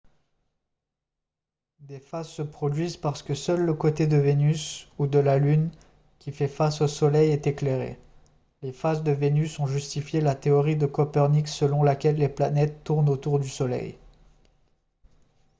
des 1.81 1.99
phases 1.99 2.27
se 2.29 2.41
produisent 2.41 2.97
parce 2.97 3.21
que 3.21 3.35
seul 3.35 3.61
le 3.61 3.75
côté 3.75 4.07
de 4.07 4.17
vénus 4.17 4.87
ou 4.97 5.05
de 5.05 5.19
la 5.19 5.37
lune 5.37 5.69
qui 6.17 6.31
fait 6.31 6.47
face 6.47 6.81
au 6.81 6.87
soleil 6.87 7.29
est 7.29 7.45
éclairé. 7.45 7.99
les 8.63 8.71
phases 8.73 9.03
de 9.03 9.11
vénus 9.11 9.59
ont 9.59 9.67
justifié 9.67 10.19
la 10.19 10.33
théorie 10.33 10.75
de 10.75 10.87
copernic 10.87 11.47
selon 11.47 11.83
laquelle 11.83 12.15
les 12.17 12.29
planètes 12.29 12.83
tournent 12.83 13.09
autour 13.09 13.39
du 13.39 13.47
soleil 13.47 13.95